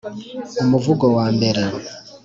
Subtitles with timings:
[0.63, 1.61] Umuvugo wa mbere